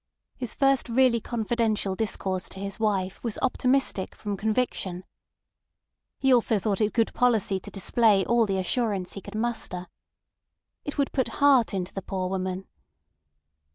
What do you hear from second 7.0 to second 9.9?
policy to display all the assurance he could muster.